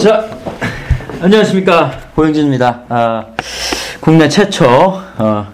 [0.00, 0.24] 자,
[1.22, 1.92] 안녕하십니까.
[2.14, 2.80] 고영진입니다.
[2.88, 3.24] 아,
[4.00, 5.46] 국내 최초, 어,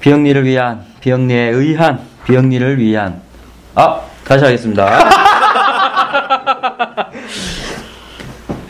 [0.00, 3.20] 비영리를 위한, 비영리에 의한, 비영리를 위한,
[3.74, 4.88] 아, 다시 하겠습니다.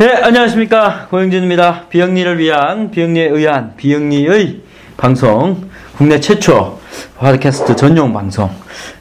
[0.00, 1.06] 예, 안녕하십니까.
[1.10, 1.84] 고영진입니다.
[1.88, 4.60] 비영리를 위한, 비영리에 의한, 비영리의
[4.96, 6.80] 방송, 국내 최초
[7.18, 8.50] 팟캐스트 전용 방송,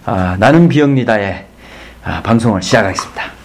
[0.05, 1.45] 아, 나는 비영리다의
[2.03, 3.38] 아, 방송을 시작하겠습니다.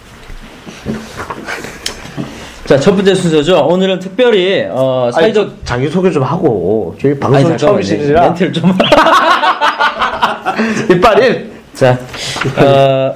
[2.65, 3.67] 자, 첫 번째 순서죠.
[3.67, 7.55] 오늘은 특별히, 어, 사회적, 아니, 자기 소개 좀 하고 저희 방송.
[7.55, 8.73] 처음이시라 멘트를 좀.
[10.89, 11.99] 이빨 자,
[12.57, 13.15] 어,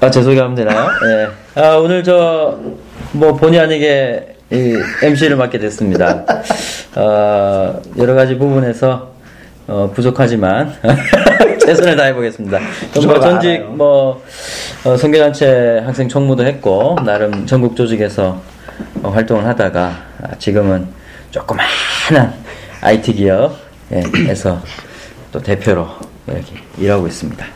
[0.00, 0.88] 아, 제 소개하면 되나요?
[1.06, 1.28] 예.
[1.60, 2.58] 아, 오늘 저,
[3.12, 6.24] 뭐, 본의 아니게 이 MC를 맡게 됐습니다.
[6.96, 9.08] 어, 여러 가지 부분에서,
[9.68, 10.74] 어, 부족하지만,
[11.64, 12.58] 최선을 다해보겠습니다.
[13.06, 13.62] 뭐, 전직.
[13.70, 14.22] 뭐,
[14.84, 18.40] 어, 성교단체 학생 총무도 했고, 나름 전국 조직에서
[19.02, 20.88] 어, 활동을 하다가, 아, 지금은
[21.30, 22.34] 조그마한
[22.80, 24.62] IT 기업에서
[25.32, 25.88] 또 대표로
[26.26, 27.46] 이렇게 일하고 있습니다.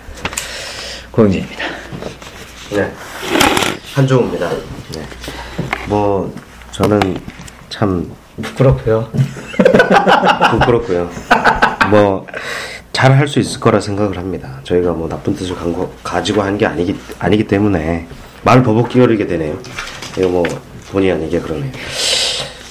[1.11, 1.65] 고영진입니다.
[2.73, 2.93] 네
[3.95, 5.03] 한종우입니다 네.
[5.89, 6.35] 뭐
[6.73, 7.17] 저는
[7.69, 8.11] 참
[8.43, 9.09] 부끄럽고요.
[10.59, 11.09] 부끄럽고요
[11.91, 12.27] 뭐
[12.95, 16.57] 잘 할 수 있을 거라 생각을 합니다 저희가 뭐 나쁜 뜻을 간 거- 가지고 한
[16.57, 18.07] 게 아니기 아니기 때문에
[18.45, 19.59] 말을 버벅 끼어리게 되네요
[20.17, 20.43] 이거 뭐
[20.91, 21.71] 본의 아니게 그러네요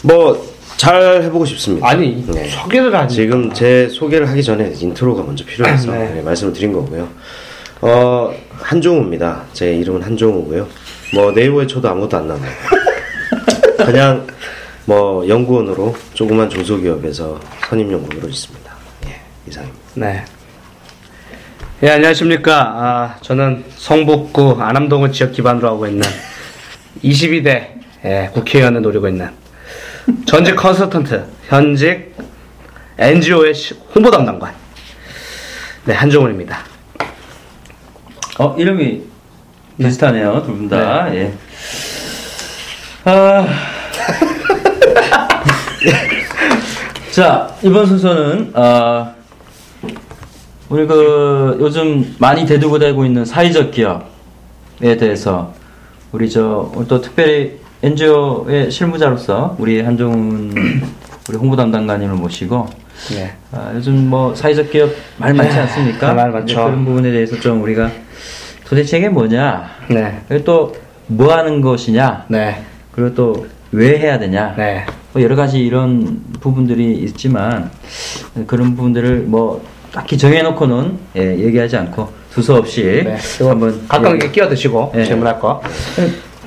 [0.04, 2.50] 뭐 잘 해보고 싶습니다 아니 네.
[2.50, 3.16] 소개를 하지.
[3.16, 6.16] 지금 제 소개를 하기 전에 인트로가 먼저 필요해서 네.
[6.16, 7.08] 네, 말씀을 드린 거고요.
[7.80, 9.44] 어, 한종우입니다.
[9.54, 10.68] 제 이름은 한종우고요.
[11.14, 12.52] 뭐 네이버에 쳐도 아무것도 안 나와요.
[13.86, 14.28] 그냥
[14.86, 18.73] 뭐 연구원으로 조그만 중소기업에서 선임 연구원으로 있습니다.
[19.46, 19.80] 예, 이상입니다.
[19.96, 20.26] 네.
[21.84, 22.54] 예 안녕하십니까.
[22.56, 26.08] 아 저는 성북구 안암동을 지역 기반으로 하고 있는
[27.04, 27.68] 22대
[28.06, 29.30] 예, 국회의원을 노리고 있는
[30.26, 32.16] 전직 컨설턴트, 현직
[32.98, 33.54] NGO의
[33.96, 34.54] 홍보 담당관.
[35.86, 36.60] 네 한종훈입니다.
[38.40, 39.04] 어, 이름이
[39.78, 41.14] 비슷하네요, 두 분 다.
[41.14, 41.34] 예.
[43.06, 43.46] 아.
[47.12, 49.14] 자, 이번 순서는, 아,
[50.74, 55.54] 우리 그, 요즘 많이 대두되고 있는 사회적 기업에 대해서,
[56.12, 60.52] 우리 저, 또 특별히 NGO의 실무자로서, 우리 한종훈,
[61.30, 62.66] 우리 홍보 담당관님을 모시고,
[63.14, 63.34] 네.
[63.52, 66.08] 아, 요즘 뭐 사회적 기업 말 많지 않습니까?
[66.08, 66.56] 네, 말 많죠.
[66.56, 67.92] 그런 부분에 대해서 좀 우리가
[68.66, 69.70] 도대체 이게 뭐냐?
[69.90, 70.22] 네.
[70.28, 70.74] 그리고 또
[71.06, 72.26] 뭐 하는 것이냐?
[72.30, 72.64] 네.
[72.94, 74.54] 그리고 또 왜 해야 되냐?
[74.56, 74.86] 네.
[75.12, 77.72] 뭐 여러 가지 이런 부분들이 있지만
[78.46, 83.18] 그런 부분들을 뭐 딱히 정해놓고는 예, 얘기하지 않고 두서없이 네.
[83.48, 85.06] 한번 가끔 이렇게 끼어드시고 네.
[85.06, 85.62] 질문할 거.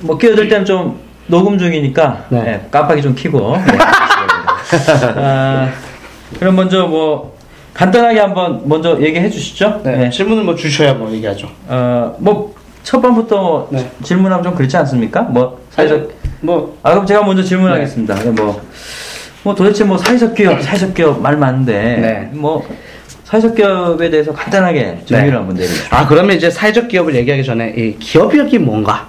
[0.00, 0.98] 뭐 끼어들 때는 좀
[1.28, 2.44] 녹음 중이니까 네.
[2.46, 3.78] 예, 깜빡이 좀 켜고 네.
[5.16, 5.70] 아,
[6.40, 7.36] 그럼 먼저 뭐
[7.72, 9.80] 간단하게 한번 먼저 얘기해 주시죠.
[9.84, 9.96] 네.
[9.96, 10.10] 네.
[10.10, 11.48] 질문을 뭐 주셔야 뭐 얘기하죠.
[11.68, 13.88] 어, 뭐첫 번부터 네.
[14.02, 15.22] 질문하면 좀 그렇지 않습니까?
[15.22, 18.14] 뭐 사회적 뭐 아 그럼 제가 먼저 질문하겠습니다.
[18.16, 18.60] 네, 뭐,
[19.44, 22.30] 뭐 도대체 뭐 사회적 기업, 사회적 기업 말 많은데 네.
[22.32, 22.66] 뭐
[23.26, 25.36] 사회적 기업에 대해서 간단하게 정리를 네.
[25.36, 25.88] 한번 내려주세요.
[25.90, 29.08] 아 그러면 이제 사회적 기업을 얘기하기 전에 이 기업이란 뭔가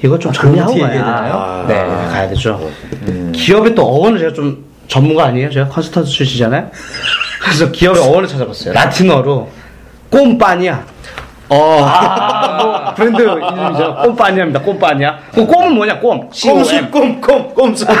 [0.00, 1.02] 이거 좀 아, 정리하고 가야?
[1.04, 1.64] 아.
[1.66, 2.70] 네 가야 되죠.
[3.08, 3.32] 음.
[3.34, 5.50] 기업의 또 어원을 제가 좀 전문가 아니에요?
[5.50, 6.70] 제가 컨설턴트 출신이잖아요.
[7.42, 8.74] 그래서 기업의 어원을 찾아봤어요.
[8.74, 9.50] 라틴어로
[10.08, 10.84] 꼼빠니아.
[11.48, 13.96] 어, 아, 뭐 브랜드 이름이죠.
[14.04, 14.60] 꼼빠니아입니다.
[14.60, 15.18] 꼼빠니아.
[15.32, 15.98] 그 꼼은 뭐냐?
[15.98, 16.28] 꼼.
[16.28, 17.84] 꼼수, 꼼, 꼼, 꼼수.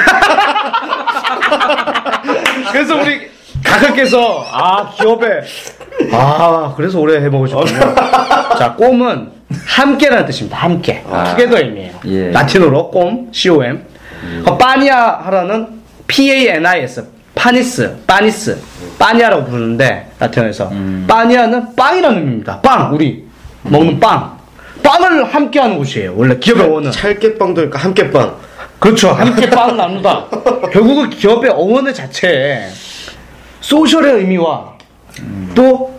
[2.70, 5.40] 그래서 우리 가끔께서 아 기업에
[6.12, 7.94] 아 그래서 오래 해먹으셨군요.
[8.58, 9.30] 자 꼼은
[9.66, 10.58] 함께라는 뜻입니다.
[10.58, 11.92] 함께 Together 의미예요.
[12.06, 12.30] 예.
[12.30, 13.84] 라틴어로 Com C-O-M.
[14.44, 15.68] 그 빠니아 하라는
[16.06, 18.58] P-A-N-I-S panis panis
[18.98, 20.70] pania라고 부르는데 라틴어에서
[21.06, 22.60] 빠니아는 빵이라는 의미입니다.
[22.60, 23.24] 빵 우리
[23.62, 24.36] 먹는 빵
[24.82, 26.14] 빵을 함께하는 곳이에요.
[26.16, 28.36] 원래 기업의 어원은 참깨빵도 있고 함께빵.
[28.78, 29.10] 그렇죠.
[29.10, 30.26] 함께 빵을 나누다.
[30.72, 32.68] 결국은 기업의 어원의 자체에
[33.72, 34.72] social의 의미와
[35.54, 35.98] 또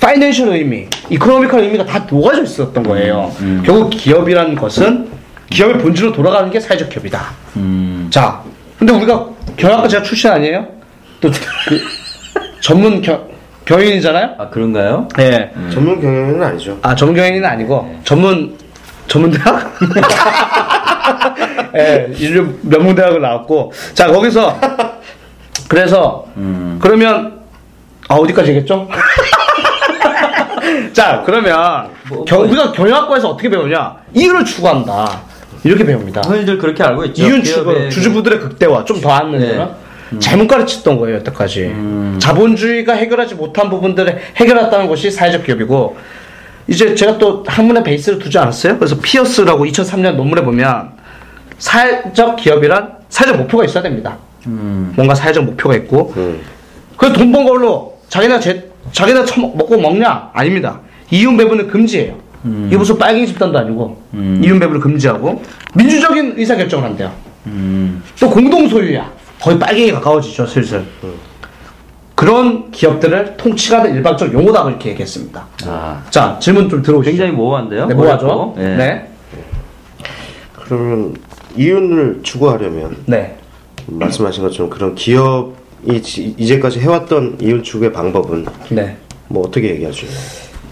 [0.00, 3.30] 파이낸셜 의미, 이코노미컬 의미가 다 녹아져 있었던 거예요.
[3.62, 5.10] 결국 기업이라는 것은
[5.50, 7.20] 기업의 본질로 돌아가는 게 사회적 기업이다.
[7.56, 8.42] 음, 자,
[8.78, 9.26] 근데 우리가
[9.56, 10.66] 경영학과 제가 출신 아니에요?
[11.20, 11.80] 또 그
[12.62, 13.20] 전문 겨,
[13.66, 14.36] 경영인이잖아요?
[14.38, 15.08] 아 그런가요?
[15.16, 15.52] 네.
[15.70, 16.78] 전문 경영은 아니죠.
[16.80, 18.56] 아 전문 경영인은 아니고 전문
[19.08, 19.74] 전문 대학?
[21.76, 24.58] 예, 인류 명문대학을 나왔고 자 거기서
[25.82, 26.78] 그래서 음.
[26.82, 27.40] 그러면
[28.06, 28.86] 아 어디까지 얘기했죠?
[30.92, 35.22] 자 그러면 뭐, 경, 뭐- 우리가 경영학과에서 어떻게 배우냐 이유를 추구한다
[35.64, 36.20] 이렇게 배웁니다.
[36.26, 37.22] 흔히들 그렇게 알고 있죠.
[37.24, 39.56] 이윤 추구, 주주부들의 극대화 좀 더 하는 네.
[39.56, 41.62] 거는 잘못 가르쳤던 거예요 여태까지.
[41.62, 42.18] 음.
[42.20, 45.96] 자본주의가 해결하지 못한 부분들을 해결했다는 것이 사회적 기업이고
[46.68, 48.76] 이제 제가 또 학문의 베이스를 두지 않았어요.
[48.76, 50.90] 그래서 피어스라고 2003년 논문에 보면
[51.58, 54.18] 사회적 기업이란 사회적 목표가 있어야 됩니다.
[54.46, 54.92] 음.
[54.96, 56.40] 뭔가 사회적 목표가 있고 음.
[56.96, 60.30] 그래서 돈 번 걸로 자기네 제, 자기네 처먹, 먹고 먹냐?
[60.32, 60.80] 아닙니다.
[61.10, 62.14] 이윤 배분을 금지해요.
[62.66, 64.40] 이게 무슨 빨갱이 집단도 아니고 음.
[64.44, 65.42] 이윤 배분을 금지하고
[65.74, 67.12] 민주적인 의사 결정을 한대요.
[67.46, 68.02] 음.
[68.20, 69.10] 또 공동 소유야.
[69.40, 70.84] 거의 빨갱이 가까워지죠, 슬슬.
[72.14, 75.44] 그런 기업들을 통치하는 일반적 용어다 이렇게 얘기했습니다.
[75.66, 77.10] 아, 자, 질문 좀 들어오시죠.
[77.10, 77.86] 굉장히 모호한데요.
[77.86, 77.94] 네?
[77.94, 78.54] 어렵고.
[78.58, 78.62] 예.
[78.76, 79.08] 네.
[80.54, 81.14] 그러면
[81.56, 83.36] 이윤을 추구하려면 네.
[83.86, 88.96] 말씀하신 것처럼 그런 기업이 지- 이제까지 해왔던 이윤 추구의 방법은 네.
[89.28, 90.06] 뭐 어떻게 얘기하죠?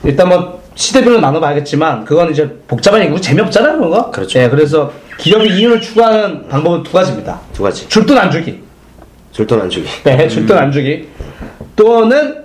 [0.05, 4.11] 일단 뭐 시대별로 나눠봐야겠지만 그건 이제 복잡한 얘기고 재미없잖아요, 그런 거.
[4.11, 4.39] 그렇죠.
[4.39, 7.39] 네, 그래서 기업이 이윤을 추구하는 방법은 두 가지입니다.
[7.53, 7.87] 두 가지.
[7.89, 8.61] 줄 돈 안 주기.
[9.33, 9.87] 줄 돈 안 주기.
[10.05, 11.09] 네, 줄 돈 안 주기.
[11.77, 12.45] 또는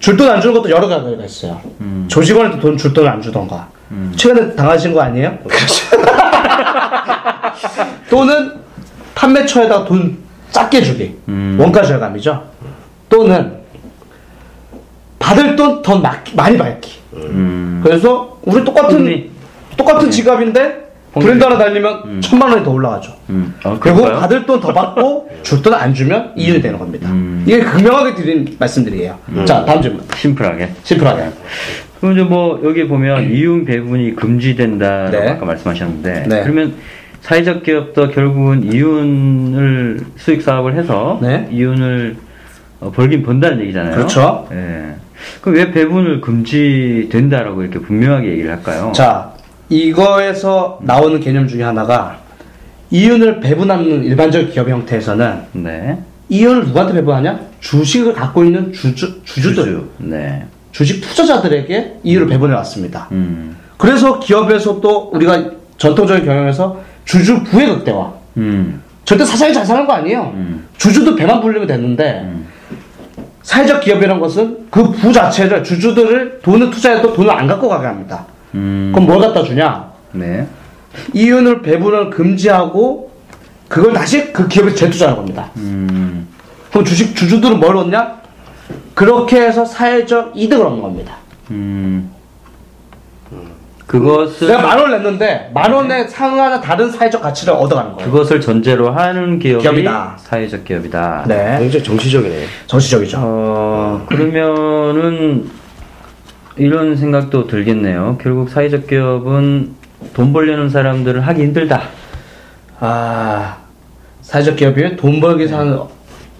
[0.00, 1.60] 줄 돈 안 주는 것도 여러 가지가 있어요.
[2.08, 3.68] 조직원한테 돈 줄 돈을 안 주던가.
[4.16, 5.36] 최근에 당하신 거 아니에요?
[8.10, 8.52] 또는
[9.24, 10.16] 판매처에다가 돈
[10.50, 11.14] 작게 주기.
[11.28, 11.56] 음.
[11.58, 12.42] 원가 절감이죠.
[13.08, 13.52] 또는
[15.18, 16.92] 받을 돈 더 많이 받기.
[17.14, 17.80] 음.
[17.82, 19.30] 그래서 우리 똑같은.
[19.76, 20.84] 똑같은 지갑인데
[21.18, 23.12] 브랜드 하나 달리면 천만 원이 더 올라가죠.
[23.30, 23.54] 음.
[23.64, 24.20] 어, 결국 그런가요?
[24.20, 27.08] 받을 돈 더 받고 줄 돈 안 주면 이윤이 되는 겁니다.
[27.10, 27.42] 음.
[27.46, 29.18] 이게 극명하게 드린 말씀드리게요.
[29.46, 30.02] 자, 다음 질문.
[30.16, 30.70] 심플하게.
[30.84, 31.28] 심플하게.
[32.00, 35.28] 그럼 이제 뭐 여기 보면 이윤 배분이 금지된다라고 네.
[35.30, 36.42] 아까 말씀하셨는데 네.
[36.42, 36.74] 그러면
[37.24, 41.48] 사회적 기업도 결국은 이윤을 수익 사업을 해서 네.
[41.50, 42.16] 이윤을
[42.80, 43.94] 어, 벌긴 번다는 얘기잖아요.
[43.94, 44.46] 그렇죠.
[44.52, 44.94] 예.
[45.40, 48.92] 그럼 왜 배분을 금지된다라고 이렇게 분명하게 얘기를 할까요?
[48.94, 49.32] 자,
[49.70, 52.18] 이거에서 나오는 개념 중에 하나가
[52.90, 55.98] 이윤을 배분하는 일반적 기업 형태에서는 네.
[56.28, 57.40] 이윤을 누구한테 배분하냐?
[57.60, 59.88] 주식을 갖고 있는 주주, 주주들, 주주.
[59.96, 60.44] 네.
[60.72, 63.08] 주식 투자자들에게 이윤을 배분해 왔습니다.
[63.12, 63.56] 음.
[63.78, 68.12] 그래서 기업에서 또 우리가 전통적인 경영에서 주주 부의 극대화.
[68.38, 68.82] 음.
[69.04, 70.32] 절대 사장이 잘 사는 거 아니에요.
[70.34, 70.66] 음.
[70.78, 72.46] 주주도 배만 불리면 됐는데 음.
[73.42, 78.24] 사회적 기업이라는 것은 그 부 자체를 주주들을 돈을 투자해도 돈을 안 갖고 가게 합니다.
[78.54, 78.90] 음.
[78.94, 79.90] 그럼 뭘 갖다 주냐?
[80.12, 80.46] 네.
[81.12, 83.10] 이윤을 배분을 금지하고
[83.68, 85.50] 그걸 다시 그 기업에 재투자하는 겁니다.
[85.56, 86.26] 음.
[86.70, 88.22] 그럼 주식 주주들은 뭘 얻냐?
[88.94, 91.16] 그렇게 해서 사회적 이득을 얻는 겁니다.
[91.50, 92.10] 음.
[93.86, 98.10] 그것을 내가 만 원 냈는데 만 원에 상하는 다른 사회적 가치를 얻어가는 거예요.
[98.10, 100.16] 그것을 전제로 하는 기업이 기업이다.
[100.18, 101.24] 사회적 기업이다.
[101.28, 102.46] 네, 굉장히 정치적이네요.
[102.66, 103.18] 정치적이죠.
[103.20, 105.50] 어, 그러면은
[106.56, 108.16] 이런 생각도 들겠네요.
[108.22, 109.74] 결국 사회적 기업은
[110.14, 111.82] 돈 벌려는 사람들을 하기 힘들다.
[112.80, 113.56] 아
[114.22, 115.78] 사회적 기업이 돈 벌기 위해서 하는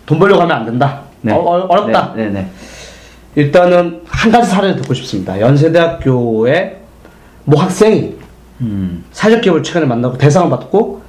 [0.06, 1.00] 돈 벌려고 하면 안 된다.
[1.31, 2.50] 어, 렵다 네, 네, 네.
[3.35, 5.38] 일단은 한 가지 사례를 듣고 싶습니다.
[5.40, 6.76] 연세대학교의
[7.44, 8.14] 모 학생이
[8.61, 9.05] 음.
[9.12, 11.02] 사회적 기업을 최근에 만들고 대상을 받고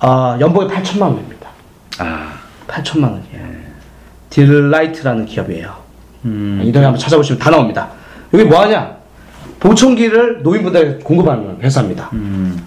[0.00, 1.48] 아, 연봉이 8천만 원입니다.
[1.98, 2.32] 아.
[2.66, 3.58] 8천만 원이에요.
[4.30, 5.74] 딜라이트라는 기업이에요.
[6.24, 6.60] 음.
[6.62, 7.88] 인터넷 한번 찾아보시면 다 나옵니다.
[8.34, 8.96] 여기 뭐 하냐?
[9.60, 12.10] 보청기를 노인분들에게 공급하는 회사입니다.
[12.12, 12.62] 음.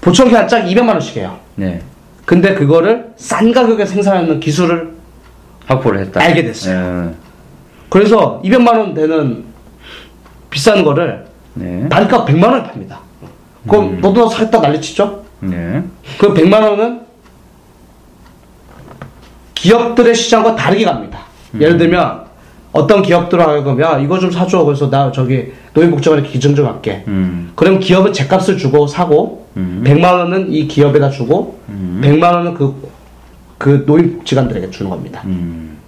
[0.00, 1.38] 보청기 한 짝 200만 원씩 해요.
[1.56, 1.82] 네.
[2.24, 4.94] 근데 그거를 싼 가격에 생산하는 기술을
[5.66, 6.20] 확보를 했다.
[6.22, 7.10] 알게 됐어요.
[7.10, 7.14] 예.
[7.90, 9.44] 그래서 200만 원 되는
[10.50, 11.23] 비싼 거를
[11.54, 11.88] 네.
[11.88, 13.00] 단가 100만 원에 팝니다.
[13.68, 15.24] 그럼 너도 사겠다 난리치죠?
[15.40, 15.82] 네.
[16.18, 17.00] 그 100만 원은
[19.54, 21.20] 기업들의 시장과 다르게 갑니다.
[21.58, 22.24] 예를 들면
[22.72, 23.02] 어떤
[23.48, 27.04] 하여금 야 이거 좀 사줘 그래서 나 저기 노인복지관에 기증 좀 할게.
[27.06, 27.52] 음.
[27.54, 29.82] 그럼 기업은 제 값을 주고 사고 음.
[29.86, 32.00] 100만 원은 이 기업에다 주고 음.
[32.04, 32.90] 100만 원은 그,
[33.58, 35.22] 그 노인복지관들에게 주는 겁니다.
[35.24, 35.78] 음.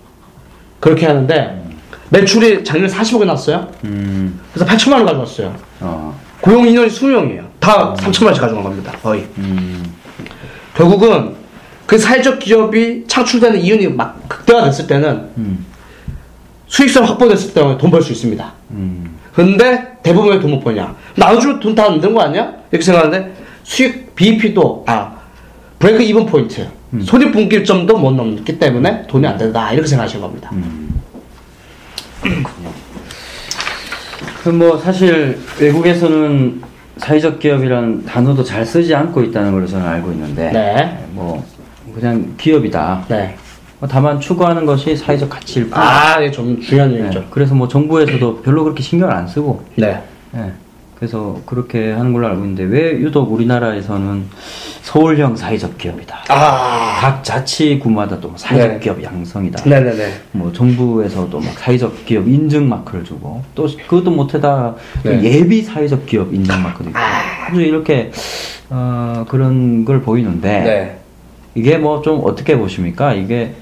[0.79, 1.66] 그렇게 하는데
[2.11, 3.69] 매출이 작년에 40억이 났어요.
[3.85, 4.41] 음.
[4.53, 5.55] 그래서 8천만 원 가져왔어요.
[5.81, 6.19] 어.
[6.41, 7.45] 고용 인원이 20명이에요.
[7.59, 8.93] 다 3천만 원씩 가져간 겁니다.
[9.03, 9.27] 거의.
[9.39, 9.85] 음.
[10.75, 11.35] 결국은
[11.87, 15.65] 그 사회적 기업이 창출되는 이윤이 막 극대화됐을 때는 음.
[16.69, 18.53] 수익성 확보됐을 때돈벌 수 있습니다.
[18.73, 19.17] 음.
[19.33, 20.95] 근데 대부분 왜 돈 못 버냐?
[21.17, 22.53] 나눠주면 돈 다 안 되는 거 아니야?
[22.71, 23.35] 이렇게 생각하는데
[23.65, 25.13] 수익 BEP도 아
[25.79, 26.67] 브레이크 이븐 포인트
[27.05, 30.51] 손익분기점도 못 넘기 때문에 돈이 안 된다 이렇게 생각하시는 겁니다.
[34.43, 36.63] 그럼 뭐 사실 외국에서는
[36.99, 41.05] 사회적 기업이라는 단어도 잘 쓰지 않고 있다는 걸 저는 알고 있는데 네.
[41.11, 41.45] 뭐
[41.95, 43.05] 그냥 기업이다.
[43.09, 43.37] 네.
[43.79, 45.79] 뭐 다만 추구하는 것이 사회적 가치일 뿐.
[45.79, 47.03] 아, 이게 좀 중요한 네.
[47.03, 47.27] 얘기죠.
[47.31, 50.03] 그래서 뭐 정부에서도 별로 그렇게 신경을 안 쓰고 네.
[50.35, 50.53] 예.
[50.99, 54.25] 그래서 그렇게 하는 걸로 알고 있는데 왜 유독 우리나라에서는
[54.83, 56.25] 서울형 사회적 기업이다.
[56.29, 56.97] 아.
[57.01, 58.79] 각 자치구마다 또 사회적 네.
[58.81, 59.69] 기업 양성이다.
[59.69, 60.13] 네네네.
[60.33, 65.23] 뭐 정부에서도 막 사회적 기업 인증 마크를 주고 또 그것도 못해다 또 네.
[65.23, 68.11] 예비 사회적 기업 인증 마크도 있고 아주 이렇게
[68.71, 70.99] 어, 그런 걸 보이는데 네.
[71.55, 73.13] 이게 뭐 좀 어떻게 보십니까?
[73.13, 73.55] 이게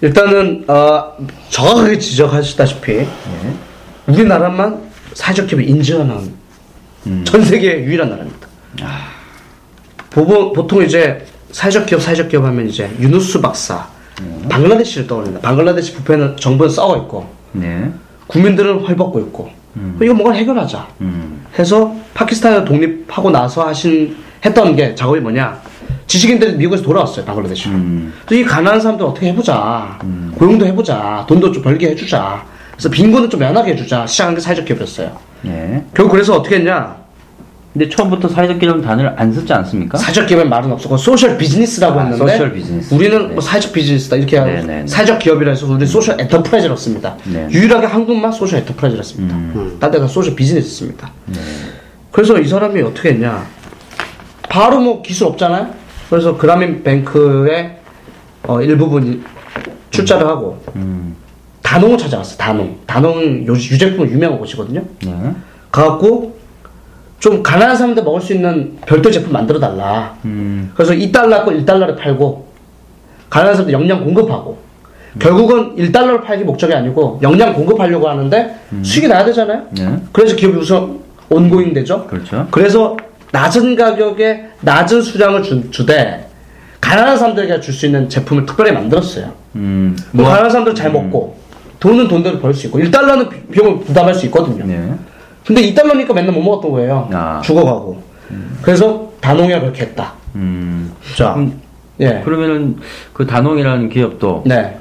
[0.00, 1.12] 일단은 어,
[1.50, 3.06] 정확하게 지적하시다시피
[4.06, 4.80] 우리나라만
[5.12, 6.39] 사회적 기업을 인증하는
[7.06, 7.24] 음.
[7.24, 8.48] 전 세계 유일한 나라입니다.
[10.10, 13.86] 보통, 보통 이제 사회적 기업, 사회적 기업 하면 이제 유누스 박사,
[14.48, 15.40] 방글라데시를 떠올린다.
[15.40, 17.90] 방글라데시 부패는 정부는 썩어 있고 네.
[18.26, 19.50] 국민들은 헐벗고 있고
[20.02, 20.86] 이거 뭔가 해결하자.
[21.00, 21.44] 음.
[21.58, 25.60] 해서 파키스탄에서 독립하고 나서 하신 했던 게 작업이 뭐냐?
[26.06, 27.74] 지식인들이 미국에서 돌아왔어요, 방글라데시로.
[27.74, 28.12] 음.
[28.26, 29.98] 또이 가난한 사람들 어떻게 해보자.
[30.34, 31.24] 고용도 해보자.
[31.28, 32.44] 돈도 좀 벌게 해주자.
[32.72, 34.06] 그래서 빈곤을 좀 면하게 해주자.
[34.06, 35.16] 시작한 게 사회적 기업이었어요.
[35.42, 35.84] 네.
[35.94, 37.00] 결국 그래서 어떻게 했냐?
[37.72, 39.96] 근데 처음부터 사회적 기업 단어를 안 썼지 않습니까?
[39.96, 42.92] 사회적 기업의 말은 없었고 social business라고 아, 했는데 social business.
[42.92, 43.34] 우리는 네.
[43.34, 44.86] 뭐 사회적 비즈니스다 이렇게 네, 하고 네, 네.
[44.88, 47.16] 사회적 기업이라 해서 우리 social enterprise라고 씁니다.
[47.24, 47.46] 네.
[47.50, 49.36] 유일하게 한국만 social enterprise라 씁니다.
[49.36, 49.76] 음.
[49.78, 51.12] 딴 데가 social business 씁니다.
[51.26, 51.38] 네.
[52.10, 53.46] 그래서 이 사람이 어떻게 했냐?
[54.48, 55.68] 바로 뭐 기술 없잖아요.
[56.10, 57.76] 그래서 그라민 뱅크의
[58.48, 59.22] 어, 일부분
[59.90, 61.14] 출자를 하고 음.
[61.62, 62.36] 단홍을 찾아갔어.
[62.36, 62.76] 단홍.
[62.86, 64.82] 단홍 요 유제품 유명한 곳이거든요.
[65.04, 65.14] 네.
[65.70, 66.38] 가갖고
[67.18, 70.16] 좀 가난한 사람들 먹을 수 있는 별도 제품 만들어 달라.
[70.24, 70.72] 음.
[70.74, 72.46] 그래서 2달러 거 1달러를 팔고
[73.28, 74.58] 가난한 사람들 영양 공급하고
[75.18, 79.64] 결국은 1달러를 팔기 목적이 아니고 영양 공급하려고 하는데 수익이 나야 되잖아요.
[79.70, 79.96] 네.
[80.12, 82.06] 그래서 기업이 우선 온고잉 되죠.
[82.06, 82.48] 그렇죠.
[82.50, 82.96] 그래서
[83.32, 86.26] 낮은 가격에 낮은 수량을 주, 주되
[86.80, 89.32] 가난한 사람들에게 줄 수 있는 제품을 특별히 만들었어요.
[89.56, 89.96] 음.
[90.12, 91.36] 뭐 가난한 사람들 잘 먹고
[91.80, 94.64] 돈은 돈대로 벌 수 있고 1달러는 비- 비용을 부담할 수 있거든요.
[94.66, 94.92] 네.
[95.46, 97.08] 근데 2달러니까 맨날 못 먹었던 거예요.
[97.12, 97.40] 아.
[97.42, 98.02] 죽어가고.
[98.62, 100.12] 그래서 단홍이가 그렇게 했다.
[100.36, 100.92] 음.
[101.16, 101.52] 자, 그럼,
[101.98, 102.20] 예.
[102.24, 102.76] 그러면은
[103.12, 104.76] 그 단홍이라는 기업도 네.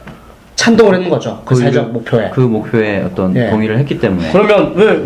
[0.55, 1.41] 찬동을 했는 거죠.
[1.45, 2.29] 그 그 사회적 일- 목표에.
[2.33, 3.49] 그 목표에 어떤 예.
[3.49, 5.03] 동의를 했기 때문에 그러면 왜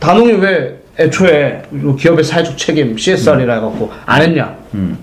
[0.00, 4.54] 단홍이 왜 애초에 이 기업의 사회적 책임 CSR이라 해갖고 안 했냐?
[4.74, 4.98] 음.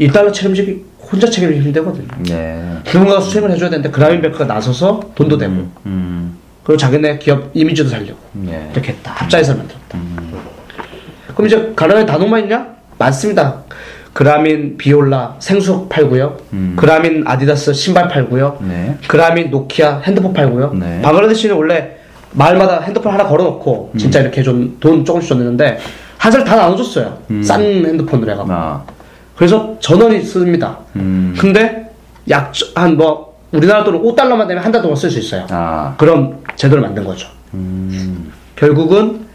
[0.00, 2.08] 1달러 책임지기 혼자 책임이 힘들거든요.
[2.24, 2.62] 네.
[2.86, 5.52] 누군가가 수행을 해줘야 되는데 그라민뱅크가 나서서 돈도 대고
[5.86, 6.36] 음.
[6.64, 8.70] 그리고 자기네 기업 이미지도 살려고 네.
[8.72, 9.12] 이렇게 했다.
[9.12, 9.98] 합자해서 만들었다.
[11.34, 12.66] 그럼 이제 가라에 단호만 있냐?
[12.98, 13.62] 많습니다.
[14.12, 16.36] 그라민 비올라 생수 팔고요.
[16.76, 18.58] 그라민 아디다스 신발 팔고요.
[18.62, 18.96] 네.
[19.08, 20.72] 그라민 노키아 핸드폰 팔고요.
[20.74, 21.02] 네.
[21.02, 21.96] 방글라데시는 원래
[22.32, 25.78] 마을마다 핸드폰 하나 걸어놓고 진짜 이렇게 좀 돈 조금씩 줬는데
[26.18, 27.18] 한 살 다 나눠줬어요.
[27.42, 28.52] 싼 핸드폰으로 해갖고.
[28.52, 28.82] 아.
[29.36, 30.78] 그래서 전원이 씁니다.
[30.96, 31.34] 음.
[31.38, 31.90] 근데
[32.30, 35.46] 약 한 뭐 우리나라 돈으로 5달러만 되면 한 달 동안 쓸 수 있어요.
[35.50, 35.94] 아.
[35.96, 37.28] 그런 제도를 만든 거죠.
[37.54, 38.32] 음.
[38.56, 39.26] 결국은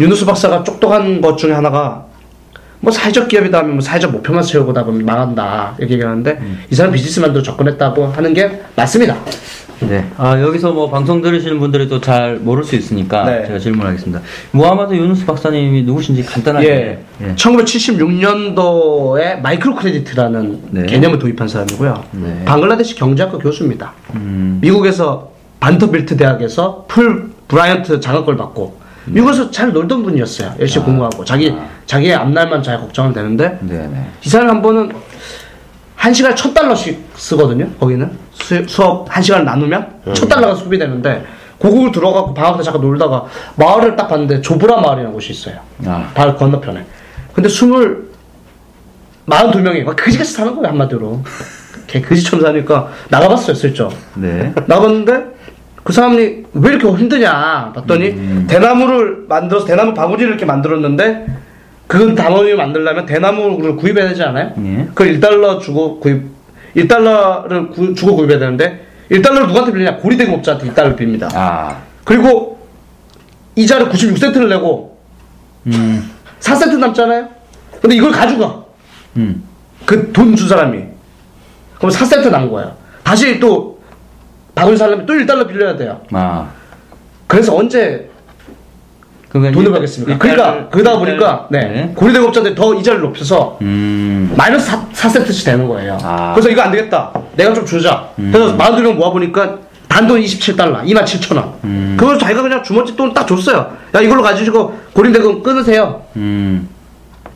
[0.00, 2.06] 유누스 박사가 똑똑한 것 중에 하나가
[2.80, 6.92] 뭐 사회적 기업이다 하면 뭐 사회적 목표만 세우고 다 보면 망한다 이렇게 얘기하는데 이 사람
[6.92, 9.16] business mind로 접근했다고 하는 게 맞습니다.
[9.88, 10.06] 네.
[10.16, 13.46] 아, 여기서 뭐 방송 들으시는 분들이 또 잘 모를 수 있으니까 네.
[13.46, 14.20] 제가 질문하겠습니다.
[14.50, 16.66] 무하마드 유누스 박사님이 누구신지 간단하게.
[16.68, 16.98] 예.
[17.22, 17.34] 예.
[17.36, 20.86] 1976년도에 micro credit라는 네.
[20.86, 22.04] 개념을 도입한 사람이고요.
[22.12, 22.44] 네.
[22.44, 23.92] 방글라데시 경제학과 교수입니다.
[24.14, 24.58] 음.
[24.60, 30.54] 미국에서 밴더빌트 대학에서 풀브라이트 장학금을 받고 미국에서 잘 놀던 분이었어요.
[30.58, 31.54] 열심히 공부하고 자기
[31.86, 34.06] 자기의 앞날만 잘 걱정하면 되는데 네, 네.
[34.24, 34.92] 이 사람 한 번은
[36.02, 37.70] 한 시간에 천 달러씩 쓰거든요.
[37.78, 41.24] 거기는 수, 수업 한 시간 나누면 천 달러가 소비되는데
[41.58, 45.60] 고국을 들어가고 방학 때 잠깐 놀다가 마을을 딱 봤는데 조브라 마을이라는 곳이 있어요.
[45.86, 46.10] 아.
[46.12, 46.84] 바로 건너편에.
[47.32, 48.10] 근데 스물
[49.26, 51.22] 마흔 두 명이 막 그지같이 사는 거예요 한마디로.
[51.86, 53.92] 걔 그지처럼 사니까 나가봤어요 슬쩍.
[54.16, 54.52] 네.
[54.66, 55.22] 나갔는데
[55.84, 56.18] 그 사람이
[56.54, 58.46] 왜 이렇게 힘드냐 봤더니 음.
[58.50, 61.26] 대나무를 만들어서 대나무 바구니를 이렇게 만들었는데
[61.92, 64.52] 그 바구니를 만들려면 대나무를 구입해야 되지 않아요?
[64.64, 64.86] 예.
[64.94, 66.22] 그걸 1달러 주고 구입
[66.74, 71.76] 1달러를 구, 주고 구입해야 되는데 1달러를 누구한테 빌리냐 고리대금업자한테 1달러 빕니다 아.
[72.04, 72.66] 그리고
[73.56, 74.96] 이자를 96센트를 내고
[75.66, 76.10] 음.
[76.40, 77.28] 4센트 남잖아요
[77.82, 78.64] 근데 이걸 가져가
[79.18, 79.42] 음.
[79.84, 80.82] 그 돈 준 사람이
[81.76, 83.78] 그럼 4센트 난 거예요 다시 또
[84.54, 86.48] 바구니 살려면 또 1달러 빌려야 돼요 아.
[87.26, 88.08] 그래서 언제
[89.32, 90.18] 돈을 일- 받겠습니까?
[90.18, 94.32] 그러니까 그러다 일달- 보니까 네, 고리대금업자들이 더 이자를 높여서 음.
[94.36, 95.96] 마이너스 4, 4센트씩 되는 거예요.
[96.02, 96.32] 아.
[96.34, 97.10] 그래서 이거 안 되겠다.
[97.36, 98.08] 내가 좀 주자.
[98.16, 99.58] 그래서 만두 명 모아 보니까
[99.88, 101.52] 단돈 27달러, 2만 7천 원.
[101.64, 101.96] 음.
[101.98, 103.74] 그걸 자기가 그냥 주머니 돈 딱 줬어요.
[103.94, 106.02] 야, 이걸로 가지고 고린대금 끊으세요.
[106.16, 106.68] 음.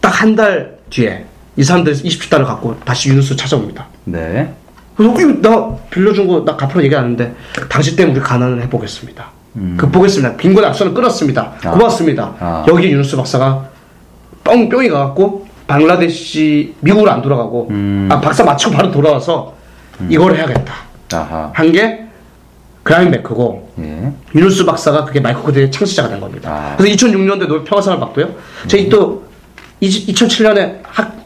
[0.01, 1.25] 딱한 달 뒤에
[1.57, 3.87] 이 사람들 27달러 갖고 다시 유누스 찾아옵니다.
[4.05, 4.53] 네.
[4.97, 7.35] 그래서 나 빌려준 거 나 갚으러 얘기 안 하는데
[7.69, 9.27] 당신 때문에 우리 가난을 해보겠습니다.
[9.77, 10.37] 극복했습니다.
[10.37, 11.53] 빈곤 악순환을 끊었습니다.
[11.65, 11.71] 아.
[11.71, 12.35] 고맙습니다.
[12.39, 12.65] 아.
[12.69, 13.69] 여기 유누스 박사가
[14.45, 18.09] 뻥 뿅이 가갖고 방글라데시 미국으로 안 돌아가고 음.
[18.11, 19.55] 아 박사 마치고 바로 돌아와서
[20.09, 20.75] 이걸 해야겠다.
[21.55, 22.03] 한 게
[22.83, 24.13] 그라민 뱅크고 예.
[24.35, 26.49] 유누스 박사가 그게 마이크 코드의 창시자가 된 겁니다.
[26.51, 26.77] 아.
[26.77, 28.29] 그래서 2006년도에 노벨 평화상을 받고요.
[28.69, 29.25] 저희 또
[29.83, 30.79] 2007년에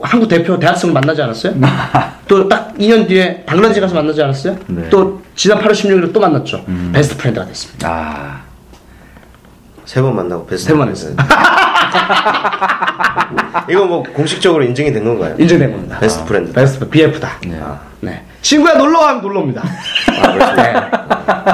[0.03, 1.55] 한국 대표 대학생을 만나지 않았어요?
[2.27, 4.57] 또 딱 2년 뒤에 방글라데시 가서 만나지 않았어요?
[4.67, 4.89] 네.
[4.89, 6.65] 또 지난 8월 16일에 또 만났죠.
[6.93, 7.89] Best friend가 됐습니다.
[7.89, 8.41] 아.
[9.85, 10.69] 세 번 만나고 베스트.
[10.71, 11.15] 세번 했어요.
[13.69, 15.35] 이거 뭐 공식적으로 인증이 된 건가요?
[15.39, 15.99] 인정된 겁니다.
[15.99, 16.53] Best friend.
[16.53, 17.31] Best BF다.
[17.47, 17.61] 네.
[18.01, 18.23] 네.
[18.43, 19.63] 친구야 놀러 가면 놀러 옵니다.
[20.23, 20.55] 아, 그렇습니다.
[20.63, 20.75] 네.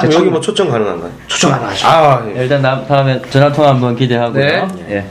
[0.03, 1.11] 여기 뭐 초청 가능한가요?
[1.27, 1.87] 초청 하나 하죠.
[1.87, 2.43] 아, 예.
[2.43, 4.41] 일단 다, 다음에 전화 통화 한번 기대하고요.
[4.43, 4.67] 네.
[4.89, 5.05] 예.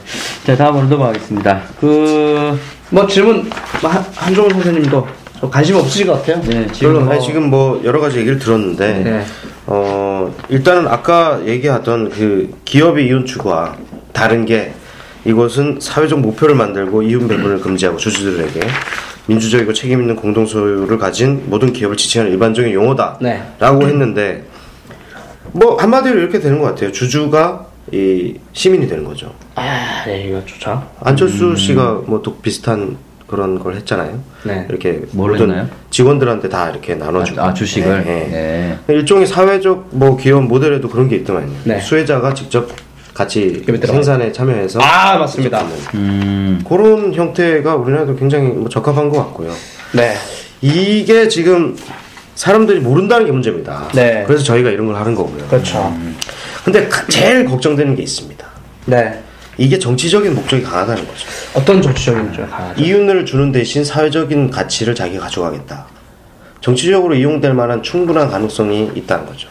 [0.45, 1.61] 자 다음으로 넘어가겠습니다.
[1.79, 2.57] 그
[2.89, 3.49] 뭐 질문
[3.81, 5.07] 뭐 한- 한종훈 선생님도
[5.41, 6.41] 저 관심 없으실 것 같아요.
[6.45, 9.25] 네, 지금 아니, 지금 뭐 여러 가지 얘기를 들었는데 네.
[9.65, 13.75] 어 일단은 아까 얘기하던 그 기업의 이윤 추구와
[14.13, 14.71] 다른 게
[15.25, 18.61] 이것은 사회적 목표를 만들고 이윤 배분을 금지하고 주주들에게
[19.25, 23.19] 민주적이고 책임 있는 공동 소유를 가진 모든 기업을 지칭하는 일반적인 용어다라고
[23.79, 23.85] 네.
[23.85, 24.43] 했는데
[25.53, 26.91] 뭐 한마디로 이렇게 되는 것 같아요.
[26.91, 29.33] 주주가 이 시민이 되는 거죠.
[29.55, 30.83] 아, 네, 이거 좋죠.
[31.01, 34.19] 안철수 씨가 뭐 또 비슷한 그런 걸 했잖아요.
[34.43, 34.65] 네.
[34.69, 35.67] 이렇게 뭘 모든 했나요?
[35.89, 38.03] 직원들한테 다 이렇게 나눠주고 아, 주식을.
[38.05, 38.93] 네, 네.
[38.93, 41.51] 일종의 사회적 뭐 기업 모델에도 그런 게 있더만요.
[41.65, 41.79] 네.
[41.81, 42.69] 수혜자가 직접
[43.13, 43.63] 같이.
[43.85, 45.65] 생산에 참여해서 아, 맞습니다.
[45.95, 46.63] 음.
[46.67, 49.51] 그런 형태가 우리나라도 굉장히 뭐 적합한 것 같고요.
[49.93, 50.13] 네.
[50.61, 51.75] 이게 지금
[52.41, 53.89] 사람들이 모른다는 게 문제입니다.
[53.95, 54.23] 네.
[54.27, 55.47] 그래서 저희가 이런 걸 하는 거고요.
[55.47, 55.91] 그렇죠.
[56.63, 58.45] 근데 가- 제일 걱정되는 게 있습니다.
[58.85, 59.23] 네.
[59.57, 61.27] 이게 정치적인 목적이 강하다는 거죠.
[61.55, 62.79] 어떤 정치적인 줄 강하죠.
[62.79, 65.87] 이윤을 주는 대신 사회적인 가치를 자기가 가져가겠다.
[66.61, 69.49] 정치적으로 이용될 만한 충분한 가능성이 있다는 거죠.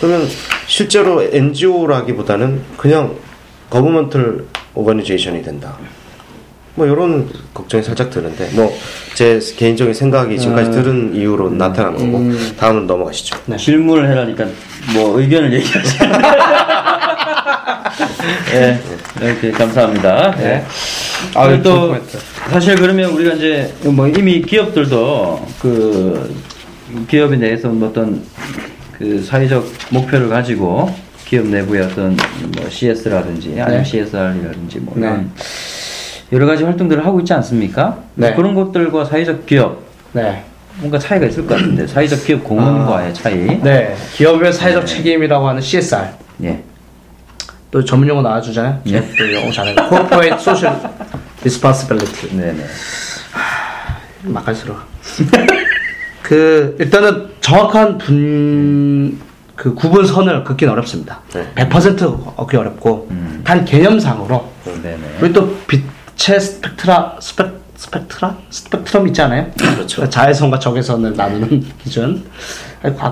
[0.00, 0.26] 그러면
[0.66, 3.14] 실제로 NGO라기보다는 그냥
[3.70, 5.76] 거버먼털 오가니제이션이 된다.
[6.74, 8.72] 뭐 이런 걱정이 살짝 드는데 뭐
[9.18, 13.36] 제 개인적인 생각이 지금까지 들은 이유로 나타난 거고 다음은 넘어가시죠.
[13.46, 13.56] 네.
[13.56, 14.46] 질문을 해라니까
[14.94, 15.98] 뭐 의견을 얘기하지.
[18.54, 18.78] 예.
[19.20, 20.30] 이렇게 감사합니다.
[20.36, 20.44] 네.
[20.44, 20.64] 예.
[21.34, 21.96] 아, 또.
[22.48, 26.32] 사실 그러면 우리가 이제 뭐 이미 기업들도 그
[27.08, 28.22] 기업에 대해서 어떤
[28.96, 32.16] 그 사회적 목표를 가지고 기업 내부의 어떤
[32.56, 33.84] 뭐 CS라든지 아니면 네.
[33.84, 35.08] CSR이라든지 뭐 네.
[35.08, 35.32] 이런
[36.32, 37.98] 여러 가지 활동들을 하고 있지 않습니까?
[38.14, 38.34] 네.
[38.34, 40.44] 그런 것들과 사회적 기업 네.
[40.76, 43.60] 뭔가 차이가 있을 것 같은데 사회적 기업 공헌과의 차이.
[43.62, 43.96] 네.
[44.14, 46.08] 기업의 사회적 책임이라고 하는 CSR.
[46.44, 46.62] 예.
[47.70, 48.80] 또 전문 용어 나와주잖아요.
[48.86, 49.00] 예.
[49.16, 49.74] 또 영어 잘해요.
[49.88, 50.76] Corporate Social
[51.40, 52.36] Responsibility.
[52.36, 52.64] 네네.
[54.22, 54.80] 막갈스러워.
[56.22, 61.20] 그 일단은 정확한 분 그 구분선을 긋기는 어렵습니다.
[61.34, 61.52] 네.
[61.56, 63.40] 100% 얻기 어렵고 음.
[63.44, 64.98] 단 개념상으로 네 네.
[65.20, 65.52] 우리 또
[66.18, 69.50] 빛의 spectra 스펙 spectra 스펙트럼 있지 않아요?
[69.56, 70.08] 그렇죠.
[70.08, 72.24] 자외선과 적외선을 나누는 기준.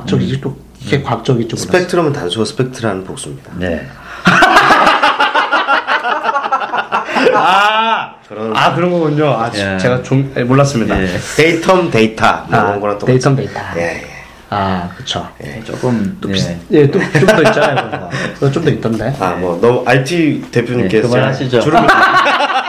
[0.09, 0.57] 또 음.
[0.81, 3.53] 이게 과학적이 좀 스펙트럼은 단수가 spectra는 복수입니다.
[3.57, 3.87] 네.
[7.35, 9.29] 아, 그런 아 그런 거군요.
[9.31, 9.79] 아 예.
[9.79, 11.01] 제가 좀 예, 몰랐습니다.
[11.03, 11.07] 예.
[11.37, 13.61] Datum 데이터 뭐 아, 그런 거랑 또 데이터 데이터.
[13.77, 14.07] 예, 예.
[14.51, 15.29] 아 그렇죠.
[15.64, 16.61] 조금 네.
[16.73, 17.75] 예, 또 좀 더 있잖아요.
[17.77, 18.11] 그런 거.
[18.35, 19.14] 그거 좀더 있던데.
[19.19, 21.09] 아, 뭐, 너무 IT 대표님께서.
[21.09, 21.61] 네, 그만하시죠.
[21.61, 21.85] 주름,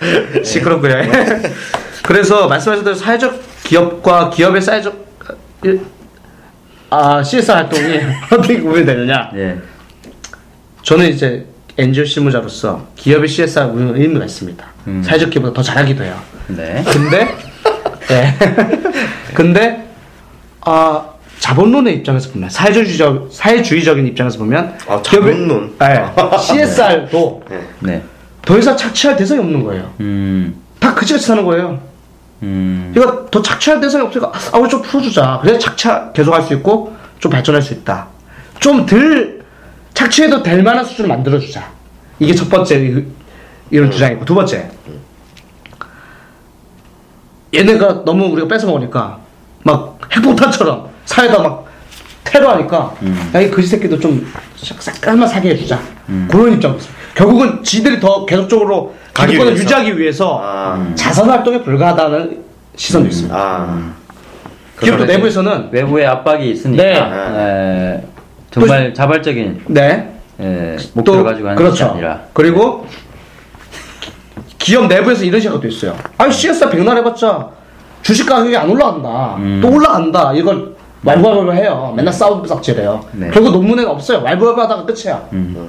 [0.44, 0.94] 시끄럽고요.
[2.02, 5.06] 그래서 말씀하신 대로 사회적 기업과 기업의 사회적
[5.64, 5.80] 일-
[6.90, 8.00] 아 CSR 활동이
[8.32, 9.30] 어떻게 구분이 되느냐?
[9.34, 9.58] 네.
[10.82, 11.44] 저는 이제
[11.76, 14.64] NGO 실무자로서 기업의 CSR 운영 의미가 있습니다.
[14.86, 15.02] 음.
[15.02, 16.18] 사회적 기업보다 더 잘하기도 해요.
[16.48, 16.82] 네.
[16.90, 17.28] 근데
[18.08, 18.34] 네.
[19.34, 19.84] 근데
[20.62, 21.04] 아
[21.40, 25.76] 자본론의 입장에서 보면 사회주의적 사회주의적인 입장에서 보면 아, 자본론?
[25.78, 26.04] 네.
[26.40, 27.60] CSR도 예.
[27.80, 28.02] 네.
[28.48, 29.92] 더 이상 착취할 대상이 없는 거예요.
[30.00, 30.56] 음.
[30.80, 31.78] 다 그지같이 사는 거예요.
[32.42, 32.94] 음.
[32.96, 35.40] 이거 더 착취할 대상이 없으니까 아 우리 좀 풀어주자.
[35.42, 38.06] 그래야 착취 계속할 수 있고 좀 발전할 수 있다.
[38.58, 39.44] 좀 덜
[39.92, 41.70] 착취해도 될 만한 수준을 만들어주자.
[42.20, 43.04] 이게 첫 번째 이-
[43.70, 44.70] 이런 주장이고 두 번째
[47.54, 49.18] 얘네가 너무 우리가 뺏어 먹으니까
[49.62, 51.66] 막 핵폭탄처럼 사회다 막
[52.24, 52.94] 테러하니까
[53.34, 55.78] 야이 거지 새끼도 좀 싹싹만 사게 해주자.
[56.30, 56.97] 그런 입장이었어요.
[57.18, 59.64] 결국은 지들이 더 계속적으로 가기 기득권을 위해서.
[59.64, 60.92] 유지하기 위해서 아.
[60.94, 62.44] 자선 활동에 불과하다는
[62.76, 63.36] 시선도 있습니다.
[63.36, 63.92] 아.
[64.80, 67.98] 기업도 내부에서는 외부의 압박이 있으니까 네.
[67.98, 68.04] 에,
[68.52, 70.12] 정말 자발적인 네.
[70.38, 71.92] 에, 목표를 가지고 하는 것이 그렇죠.
[71.94, 72.86] 아니라 그리고
[74.56, 75.96] 기업 내부에서 이런 생각도 있어요.
[76.18, 77.48] 아니 CSR 백날 해봤자
[78.02, 79.34] 주식 가격이 안 올라간다.
[79.38, 79.58] 음.
[79.60, 80.32] 또 올라간다.
[80.34, 81.92] 이걸 왈부왈부 해요.
[81.96, 83.04] 맨날 싸우고 싹질해요.
[83.10, 83.30] 네.
[83.32, 84.22] 결국 논문에는 없어요.
[84.22, 85.20] 왈부왈부 하다가 끝이야.
[85.32, 85.68] 음.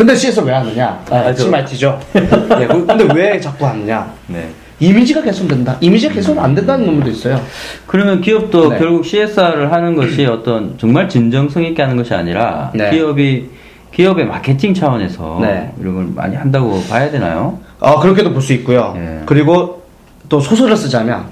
[0.00, 0.98] 근데 CS 왜 하느냐?
[1.10, 2.00] 아, 아, 저- CMRT죠.
[2.14, 4.10] 네, 그- 근데 왜 자꾸 하느냐?
[4.28, 4.48] 네.
[4.78, 5.76] 이미지가 개선된다.
[5.78, 7.38] 이미지가 개선 안 된다는 논문도 있어요.
[7.86, 8.78] 그러면 기업도 네.
[8.78, 12.88] 결국 CSR을 하는 것이 어떤 정말 진정성 있게 하는 것이 아니라 네.
[12.90, 13.50] 기업이
[13.92, 15.74] 기업의 마케팅 차원에서 네.
[15.78, 17.58] 이런 걸 많이 한다고 봐야 되나요?
[17.78, 18.94] 어, 그렇게도 볼 수 있고요.
[18.96, 19.20] 예.
[19.26, 19.82] 그리고
[20.30, 21.26] 또 소설을 쓰자면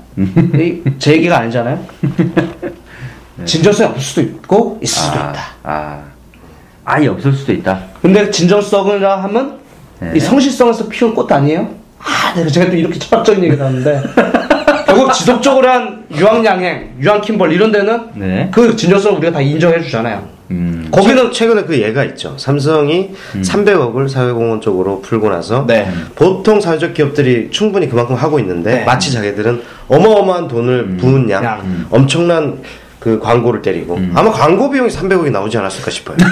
[0.99, 1.79] 이제 얘기가 아니잖아요.
[3.47, 5.41] 진정성이 없을 수도 있고 있을 수도 아, 있다.
[5.63, 6.01] 아,
[6.89, 7.79] 아예 없을 수도 있다.
[8.01, 9.59] 근데 진정성이라 하면
[10.01, 10.13] 네.
[10.17, 11.69] 이 성실성에서 피운 꽃 아니에요?
[11.99, 14.03] 아, 네, 제가 또 이렇게 철학적인 얘기를 하는데
[14.87, 18.49] 결국 지속적으로 한 유황양행, 유황킴벌 이런 데는 네.
[18.51, 20.27] 그 진정성을 우리가 다 인정해 주잖아요.
[20.51, 20.89] 음.
[20.91, 22.35] 거기는 최근에 그 예가 있죠.
[22.39, 25.91] 삼성이 300억을 사회공헌 쪽으로 풀고 나서 네.
[26.15, 28.85] 보통 사회적 기업들이 충분히 그만큼 하고 있는데 네.
[28.85, 31.87] 마치 자기들은 어마어마한 돈을 부은 양, 양.
[31.91, 32.61] 엄청난
[32.99, 36.17] 그 광고를 때리고 아마 광고 비용이 300억이 나오지 않았을까 싶어요.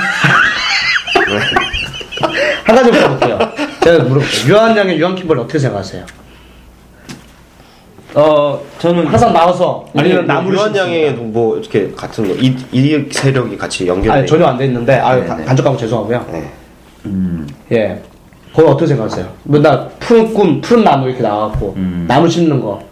[2.64, 3.38] 한 가지 물어볼게요.
[3.82, 4.48] 제가 물어볼게요.
[4.54, 6.04] 유황양행, 유황킴벌 어떻게 생각하세요?
[8.14, 14.10] 어, 저는 항상 나와서 우리는 나무를 유한양에 뭐 이렇게 같은 거 이- 세력이 같이 연결돼
[14.18, 15.44] 아니 전혀 안 돼 있는데 아유 네네.
[15.44, 16.26] 간접하고 죄송하고요.
[16.32, 16.50] 네.
[17.04, 18.00] 음, 예.
[18.54, 19.30] 그거 어떻게 생각하세요?
[19.44, 22.06] 맨날 푸른 꿈, 푸른 나무 이렇게 나와갖고 음.
[22.08, 22.82] 나무 심는 거.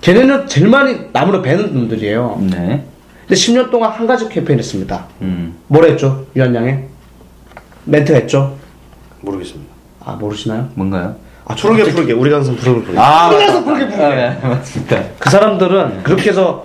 [0.00, 2.38] 걔네는 제일 많이 나무를 베는 놈들이에요.
[2.50, 2.84] 네.
[3.26, 5.06] 근데 10년 동안 한 가지 캠페인 했습니다.
[5.20, 5.56] 음.
[5.68, 6.26] 뭘 했죠?
[6.34, 6.84] 유한양에?
[7.84, 8.56] 멘트 했죠?
[9.20, 9.72] 모르겠습니다.
[10.04, 10.68] 아 모르시나요?
[10.74, 11.14] 뭔가요?
[11.44, 12.98] 아 푸르게 푸르게 우리 강산 푸르게 푸르게.
[13.00, 13.94] 아, 부르게.
[13.94, 15.02] 아, 네, 맞습니다.
[15.18, 16.64] 그 사람들은 그렇게 해서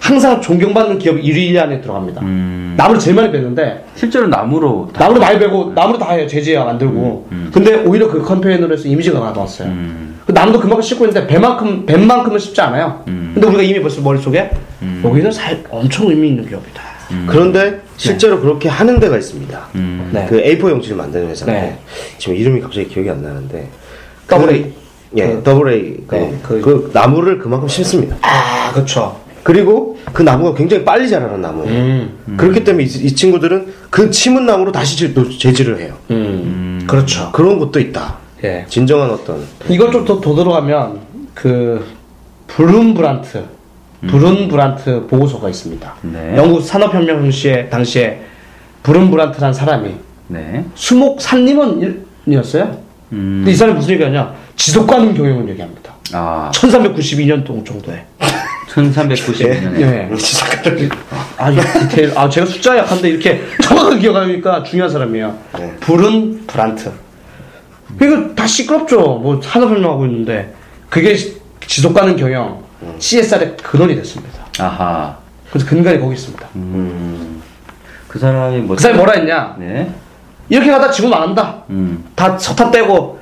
[0.00, 2.22] 항상 존경받는 기업 1위 안에 들어갑니다.
[2.22, 2.74] 음.
[2.76, 6.26] 나무를 제일 많이 베는데 실제로 나무로 다- 나무로 많이 베고 나무로 다 해요.
[6.26, 7.28] 제지야 만들고.
[7.52, 9.68] 근데 오히려 그 캠페인으로 해서 이미지가 나왔어요.
[9.68, 10.20] 음.
[10.24, 13.02] 그 나무도 그만큼 씹고 있는데 배만큼 배만큼은 씹지 않아요.
[13.08, 13.32] 음.
[13.34, 14.50] 근데 우리가 이미 벌써 머릿속에
[15.04, 16.82] 여기는 살 엄청 의미 있는 기업이다.
[17.26, 19.68] 그런데 실제로 그렇게 하는 데가 있습니다.
[19.76, 20.10] 음.
[20.12, 20.26] 네.
[20.28, 21.78] 그 A4 용지를 만드는 회사인데 네.
[22.18, 23.68] 지금 이름이 갑자기 기억이 안 나는데
[24.28, 24.72] 더블 그- A.
[25.16, 28.16] 예, 그- 더블 A 그, 네, 그- 그 나무를 그만큼 심습니다.
[28.20, 29.18] 아, 그렇죠.
[29.42, 31.70] 그리고 그 나무가 굉장히 빨리 자라는 나무예요.
[31.70, 32.34] 음.
[32.36, 35.94] 그렇기 때문에 이, 이 친구들은 그 심은 나무로 다시 또 제지를 해요.
[36.10, 36.84] 음.
[36.86, 37.30] 그렇죠.
[37.32, 38.16] 그런 것도 있다.
[38.44, 38.64] 예.
[38.68, 41.00] 진정한 어떤 이걸 좀 더 더 들어가면
[41.34, 41.84] 그
[42.46, 43.44] 브룬틀란트
[44.06, 45.94] 브룬틀란트 보고서가 있습니다.
[46.02, 46.34] 네.
[46.36, 48.20] 영국 산업혁명 당시에 당시에
[48.84, 49.90] 브룬틀란트라는 사람이
[50.28, 50.64] 네.
[50.74, 52.78] 수목 산림원이었어요.
[53.12, 53.40] 음.
[53.40, 54.34] 근데 이 사람이 무슨 얘기하냐?
[54.56, 55.94] 지속 가능 경영을 얘기합니다.
[56.12, 58.04] 아, 1392년 동 정도에.
[58.82, 59.80] 1392년에.
[59.80, 60.08] 예.
[61.36, 62.12] 아, 이 디테일.
[62.16, 65.38] 아, 제가 숫자 약한데 이렇게 정확하게 기억하니까 중요한 사람이에요.
[65.58, 65.76] 네.
[65.80, 66.92] 브룬틀란트.
[68.02, 68.96] 이거 다 시끄럽죠.
[69.18, 70.54] 뭐 산업혁명하고 있는데
[70.88, 71.36] 그게 시-
[71.66, 72.62] 지속 가능 경영
[72.98, 74.44] CSR의 근원이 됐습니다.
[74.60, 75.16] 아하.
[75.50, 76.46] 그래서 근간이 거기 있습니다.
[76.56, 77.42] 음.
[78.06, 79.56] 그 사람이 뭐 그 사람이 뭐라 했냐?
[79.58, 79.90] 네.
[80.48, 81.62] 이렇게 가다 지구 망한다.
[81.70, 82.04] 음.
[82.14, 83.18] 다 서탑 떼고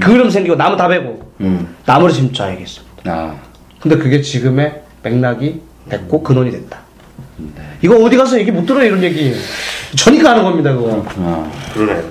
[0.00, 1.74] 그름 생기고 나무 다 베고 음.
[1.84, 2.94] 나무를 심자 얘기했습니다.
[3.06, 3.34] 아.
[3.80, 6.78] 근데 그게 지금의 맥락이 됐고 근원이 됐다.
[7.82, 9.34] 이거 어디 가서 얘기 못 들어요 이런 얘기.
[9.96, 11.04] 저니까 하는 겁니다 그거.
[11.18, 11.50] 아.
[11.72, 12.02] 그러네요.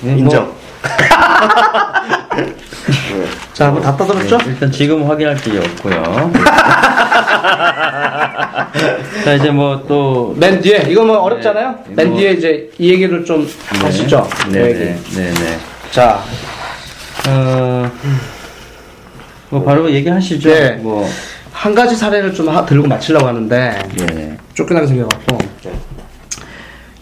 [0.00, 0.44] 네, 인정.
[0.46, 0.56] 뭐,
[3.52, 4.38] 자 한번 다 떠들었죠?
[4.38, 6.32] 네, 일단 지금 확인할 게 없고요.
[9.24, 11.78] 자 이제 뭐 또 맨 뒤에 이거 뭐 어렵잖아요.
[11.88, 13.46] 네, 맨 뒤에 이제 이 얘기를 좀
[13.82, 14.28] 하시죠.
[14.48, 14.78] 이 네, 얘기.
[14.78, 15.58] 네, 네, 네.
[15.90, 16.20] 자,
[17.28, 17.90] 어,
[19.52, 20.48] 뭐 바로 얘기하시죠.
[20.48, 20.70] 네.
[20.76, 21.06] 뭐,
[21.52, 25.36] 한 가지 사례를 좀 하- 들고 마치려고 하는데 네, 쫓겨나게 생겨갖고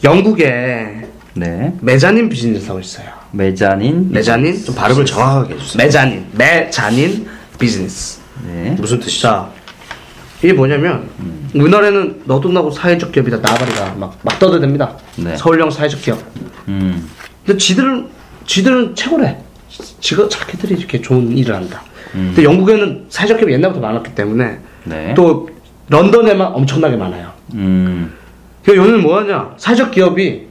[0.02, 1.72] 영국에 네.
[1.80, 3.06] 메자닌 비즈니스라고 있어요.
[3.30, 4.10] 메자닌.
[4.10, 5.78] 메자닌 좀 발음을 정확하게 해주세요.
[5.84, 8.18] 메자닌 메자닌 비즈니스.
[8.44, 8.74] 네.
[8.76, 9.28] 무슨 뜻이죠?
[9.28, 9.50] 자,
[10.42, 11.08] 이게 뭐냐면
[11.54, 14.96] 우리나라에는 너도나고 사회적 기업이다 나발이다 막, 막 떠들답니다.
[15.18, 15.36] 네.
[15.36, 16.18] 서울형 사회적 기업.
[16.66, 17.08] 음,
[17.46, 18.08] 근데 지들은
[18.44, 19.38] 지들은 최고래.
[20.00, 21.84] 지가 자기들이 이렇게 좋은 일을 한다.
[22.12, 25.14] 근데 영국에는 사회적 기업이 옛날부터 많았기 때문에 네.
[25.14, 25.48] 또
[25.88, 27.30] 런던에만 엄청나게 많아요.
[27.54, 28.12] 음,
[28.64, 29.54] 그 요는 뭐하냐?
[29.56, 30.46] 사회적 기업이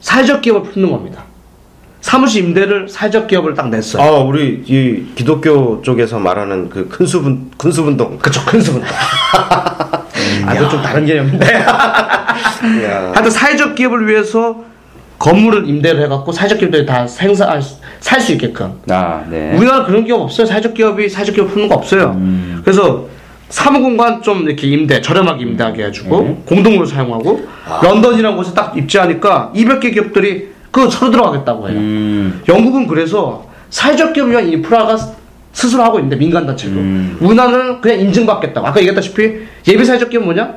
[0.00, 1.24] 사회적 기업을 품는 겁니다.
[2.00, 4.02] 사무실 임대를 사회적 기업을 딱 냈어요.
[4.02, 8.18] 아, 우리 이 기독교 쪽에서 말하는 그 큰수분 큰수분동.
[8.18, 8.82] 그쵸, 큰 수분.
[10.44, 11.46] 아, 이거 좀 다른 개념인데.
[11.54, 13.12] 야.
[13.14, 14.64] 하여튼 사회적 기업을 위해서
[15.20, 17.60] 건물을 임대를 해갖고 사회적 기업들이 다 생산,
[18.02, 18.72] 살 수 있게끔.
[18.90, 19.54] 아, 네.
[19.56, 20.44] 우리나라 그런 기업 없어요.
[20.46, 22.12] 사회적 기업이 사회적 기업 품는 거 없어요.
[22.16, 22.60] 음.
[22.64, 23.06] 그래서
[23.48, 26.42] 사무공간 좀 이렇게 임대, 저렴하게 임대하게 해주고 네.
[26.46, 27.46] 공동으로 사용하고
[27.82, 31.78] 런던이라는 곳에 딱 입지하니까 200개 기업들이 그 서로 들어가겠다고 해요.
[31.78, 34.96] 음, 영국은 그래서 사회적 기업을 위한 인프라가
[35.52, 37.18] 스스로 하고 있는데 민간 단체도 음.
[37.20, 40.54] 우리나라는 그냥 인증받겠다고 아까 얘기했다시피 예비 사회적 기업 뭐냐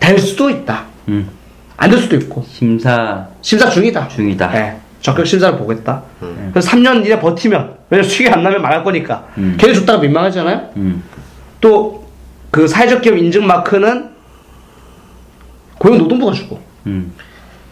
[0.00, 0.84] 될 수도 있다.
[1.08, 1.28] 음.
[1.76, 4.08] 안될 수도 있고 심사 심사 중이다.
[4.08, 4.50] 중이다.
[4.50, 4.76] 네.
[5.00, 6.02] 적격 심사를 보겠다.
[6.52, 9.24] 그래서 3년 이내 버티면 왜냐면 수익이 안 나면 망할 거니까.
[9.38, 9.56] 음.
[9.58, 10.70] 걔네 줬다가 민망하잖아요.
[10.76, 11.02] 음.
[11.60, 14.10] 또그 사회적 기업 인증 마크는
[15.78, 16.60] 고용노동부가 주고.
[16.86, 17.12] 음.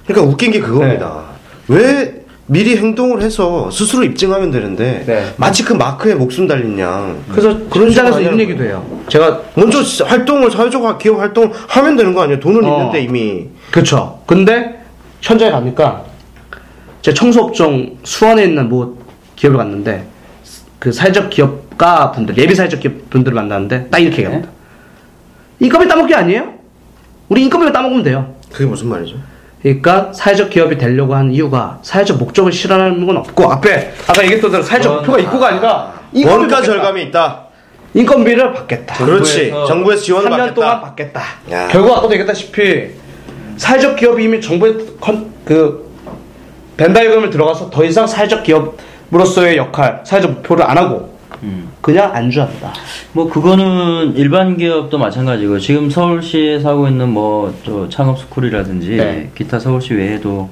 [0.06, 1.22] 그러니까 웃긴 게 그겁니다.
[1.68, 5.34] 왜 미리 행동을 해서 스스로 입증하면 되는데 네.
[5.36, 7.18] 마치 그 마크에 목숨 달린 양.
[7.30, 8.82] 그래서 그런 장에서 이런 얘기도 해요.
[9.08, 12.40] 제가 먼저 시- 활동을 사회적 기업 활동 하면 되는 거 아니에요?
[12.40, 12.78] 돈은 어.
[12.78, 13.48] 있는데 이미.
[13.70, 14.18] 그쵸.
[14.24, 14.80] 근데
[15.20, 16.04] 현장에 가니까
[17.02, 18.98] 제 청소업종 수원에 있는 뭐
[19.36, 20.04] 기업을 갔는데
[20.78, 24.48] 그 사회적 기업가 분들 예비 사회적 기업 분들을 만났는데 딱 이렇게 얘기합니다.
[25.60, 26.54] 인건비 따먹기 아니에요?
[27.28, 28.34] 우리 인건비만 따먹으면 돼요.
[28.52, 29.16] 그게 무슨 말이죠?
[29.62, 34.62] 그러니까 사회적 기업이 되려고 하는 이유가 사회적 목적을 실현하는 건 없고 앞에 아까 얘기했던 대로
[34.62, 36.62] 사회적 원- 목표가 있고가 아니라 인건비 원가.
[36.62, 37.44] 절감이 있다.
[37.94, 38.94] 인건비를 받겠다.
[39.04, 39.50] 그렇지.
[39.66, 40.54] 정부에서 지원을 3년 받겠다.
[40.54, 41.22] 동안 받겠다.
[41.50, 41.68] 야.
[41.68, 42.90] 결국 아까도 얘기했다시피
[43.56, 45.87] 사회적 기업이 이미 정부의 컨, 그
[46.88, 51.68] 벤다이금을 들어가서 더 이상 사회적 기업으로서의 역할, 사회적 목표를 안 하고 음.
[51.82, 52.72] 그냥 안주한다.
[53.12, 59.30] 뭐 그거는 일반 기업도 마찬가지고 지금 서울시에서 하고 있는 뭐 저 창업 school이라든지 네.
[59.34, 60.48] 기타 서울시 외에도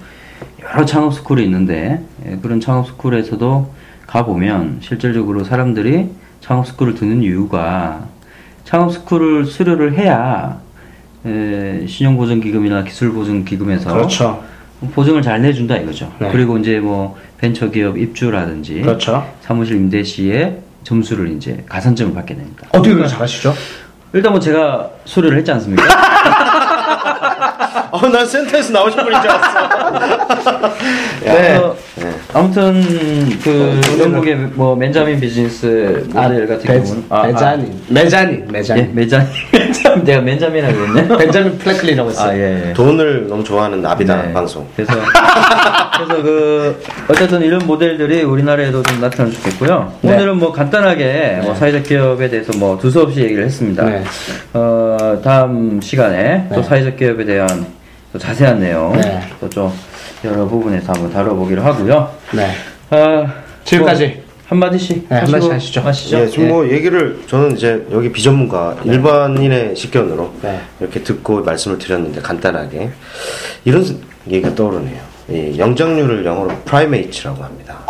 [0.62, 3.70] 여러 창업 school이 있는데 예, 그런 창업 school에서도
[4.06, 6.08] 가 보면 실질적으로 사람들이
[6.40, 8.04] 창업 school을 듣는 이유가
[8.64, 10.58] 창업 school을 수료를 해야
[11.24, 14.42] 에, 신용보증기금이나 기술보증기금에서 그렇죠.
[14.92, 16.12] 보증을 잘 내준다 이거죠.
[16.18, 16.30] 네.
[16.30, 19.26] 그리고 이제 뭐 벤처기업 입주라든지 그렇죠.
[19.40, 22.66] 사무실 임대 시에 점수를 이제 가산점을 받게 됩니다.
[22.70, 23.54] 어떻게 그렇게 잘하시죠?
[24.12, 25.82] 일단 뭐 제가 수료를 했지 않습니까?
[27.90, 30.74] 어, 난 센터에서 나오신 분인 줄 알았어.
[31.24, 31.34] 네.
[31.36, 31.76] 그래서
[32.32, 32.82] 아무튼
[33.42, 37.80] 그 영국의 뭐 맨자민 비즈니스 모델 같은 경우는 아, 아, 메자닌.
[37.88, 38.46] 메자닌.
[38.48, 38.94] 예, 메자닌.
[38.94, 41.08] 맨자민 맨자민 내가 맨자민이라고 그랬네.
[41.16, 42.30] 벤자민 프랭클린이라고 했어요.
[42.30, 42.68] 아 예.
[42.68, 42.72] 예.
[42.74, 44.32] 돈을 너무 좋아하는 나비다 네.
[44.32, 44.66] 방송.
[44.76, 44.92] 그래서
[45.96, 49.92] 그래서 그 어쨌든 이런 모델들이 우리나라에도 좀 나타나면 좋겠고요.
[50.02, 50.14] 네.
[50.14, 53.84] 오늘은 뭐 간단하게 뭐 사회적 기업에 대해서 뭐 두서없이 얘기를 했습니다.
[53.84, 54.04] 네.
[54.52, 56.62] 어 다음 시간에 또 네.
[56.62, 57.76] 사회적 기업에 대한
[58.16, 59.20] 또 자세한 내용 네.
[59.40, 59.70] 또좀
[60.24, 62.10] 여러 부분에서 한번 다뤄보기로 하고요.
[62.32, 62.50] 네.
[62.90, 63.26] 아,
[63.64, 64.06] 지금까지.
[64.06, 65.80] 뭐 한마디씩 네, 한 마디씩 하시죠.
[65.80, 66.20] 하시죠.
[66.20, 70.60] 예, 지금 뭐 얘기를 저는 이제 여기 비전문가 일반인의 식견으로 네.
[70.80, 72.90] 이렇게 듣고 말씀을 드렸는데 간단하게
[73.64, 73.84] 이런
[74.28, 75.00] 얘기가 떠오르네요.
[75.28, 77.80] 이 영장류를 영어로 primates라고 합니다.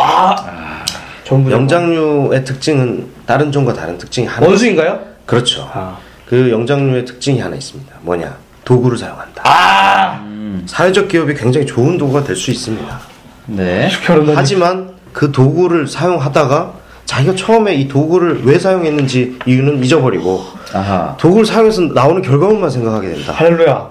[1.24, 4.46] 정부 영장류의 특징은 다른 종과 다른 특징이 하나.
[4.46, 4.98] 원수인가요?
[5.26, 5.68] 그렇죠.
[5.72, 5.98] 아.
[6.26, 7.94] 그 영장류의 특징이 하나 있습니다.
[8.00, 8.45] 뭐냐?
[8.66, 9.42] 도구를 사용한다.
[9.46, 10.20] 아.
[10.66, 12.98] 사회적 기업이 굉장히 좋은 도구가 될 수 있습니다.
[13.46, 13.88] 네.
[14.34, 16.72] 하지만 그 도구를 사용하다가
[17.06, 21.14] 자기가 처음에 이 도구를 왜 사용했는지 이유는 잊어버리고 아하.
[21.16, 23.32] 도구를 사용해서 나오는 결과물만 생각하게 된다.
[23.32, 23.88] 할렐루야.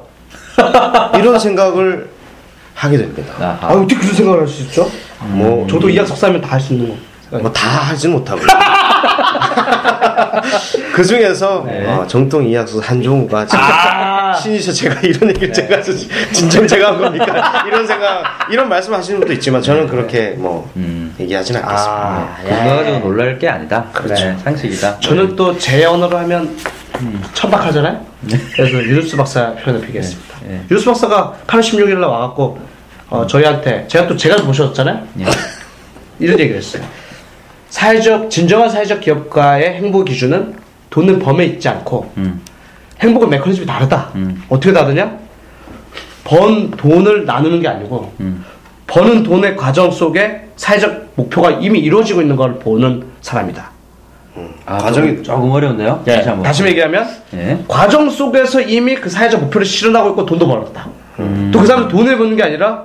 [1.17, 2.09] 이런 생각을
[2.73, 3.33] 하게 됩니다.
[3.39, 3.73] 아, 아하.
[3.75, 4.91] 어떻게 그런 생각을 할 수 있죠?
[5.21, 6.89] 뭐, 저도 이학 석사면 다 할 수 있는
[7.31, 7.37] 거.
[7.39, 8.41] 뭐다 하진 못하고.
[10.93, 11.85] 그 중에서 네.
[11.87, 14.14] 어, 정통 이학수 한종우가 진짜 아.
[14.41, 15.91] 신이셔 제가 이런 얘기를 제가 해서
[16.33, 17.63] 진정 제가 한 겁니까?
[17.67, 21.13] 이런 생각, 이런 말씀 하시는 분도 있지만 저는 그렇게 뭐 음.
[21.19, 21.91] 얘기하진 않겠습니다.
[21.93, 23.85] 아, 그거 가지고 놀랄 게 아니다.
[23.93, 24.13] 그렇죠.
[24.25, 24.99] 네, 상식이다.
[24.99, 26.55] 저는 또 제 언어로 하면
[27.33, 28.05] 천박하잖아요.
[28.55, 30.35] 그래서 유누스 박사 표현을 비겠습니다.
[30.47, 30.61] 네.
[30.69, 32.59] 유누스 박사가 8월 16일 날 와갖고
[33.09, 35.07] 어, 저희한테 제가 또 제가 모셨잖아요.
[35.19, 35.25] 예.
[36.19, 36.83] 이런 얘기를 했어요.
[37.69, 40.55] 사회적 진정한 사회적 기업가의 행복 기준은
[40.89, 42.41] 돈은 범에 있지 않고 음.
[42.99, 44.11] 행복의 메커니즘이 다르다.
[44.15, 44.43] 음.
[44.49, 45.17] 어떻게 다르냐?
[46.23, 48.43] 번 돈을 나누는 게 아니고 음.
[48.87, 53.71] 버는 돈의 과정 속에 사회적 목표가 이미 이루어지고 있는 걸 보는 사람이다.
[54.65, 56.03] 아, 과정이 조금, 조금 어려운데요.
[56.05, 56.43] 다시 한번.
[56.43, 57.63] 다시 얘기하면 예.
[57.67, 60.87] 과정 속에서 이미 그 사회적 목표를 실현하고 있고 돈도 벌었다.
[61.19, 61.51] 음.
[61.53, 62.83] 또그 사람은 돈을 버는 게 아니라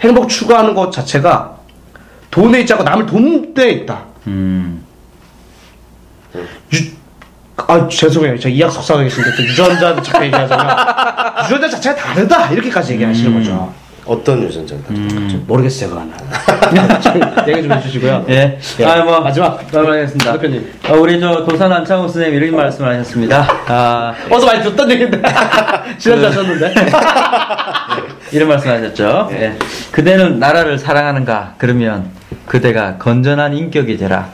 [0.00, 1.56] 행복 추구하는 것 자체가
[2.30, 4.04] 돈에 있지 않고 남을 돕는 데 있다.
[4.26, 4.84] 음.
[6.34, 6.78] 유,
[7.66, 8.38] 아 죄송해요.
[8.38, 10.76] 제가 이학 석사가 계신데 또 유전자 자꾸 얘기하잖아요.
[11.44, 13.38] 유전자 자체가 다르다 이렇게까지 얘기하시는 음.
[13.38, 13.72] 거죠.
[14.06, 14.82] 어떤 유전자다?
[15.46, 16.12] 모르겠어요 그거는.
[17.48, 18.26] 얘기 좀 해주시고요.
[18.28, 18.58] 예.
[18.80, 18.84] 예.
[18.84, 19.20] 아, 뭐.
[19.20, 19.56] 마지막.
[19.56, 20.32] 마지막하겠습니다.
[20.32, 20.72] 대표님.
[20.90, 23.46] 어, 우리 저 도산 안창호 선생님 이런 말씀을 하셨습니다.
[23.66, 25.22] 아, 어서 많이 듣던 얘기인데
[25.96, 26.74] 지난주 하셨는데.
[28.32, 29.28] 이런 말씀 하셨죠.
[29.32, 29.56] 예.
[29.90, 31.54] 그대는 나라를 사랑하는가?
[31.56, 32.10] 그러면
[32.46, 34.30] 그대가 건전한 인격이 되라.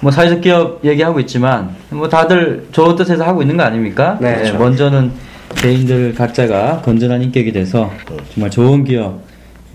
[0.00, 4.18] 뭐 사회적 기업 얘기하고 있지만 뭐 다들 좋은 뜻에서 하고 있는 거 아닙니까?
[4.20, 4.58] 네, 예, 그렇죠.
[4.58, 5.12] 먼저는
[5.56, 7.90] 개인들 각자가 건전한 인격이 돼서
[8.34, 9.20] 정말 좋은 기업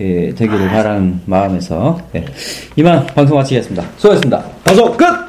[0.00, 2.24] 예, 되기를 바라는 마음에서 예.
[2.76, 3.84] 이만 방송 마치겠습니다.
[3.96, 4.44] 수고하셨습니다.
[4.64, 5.25] 방송 끝.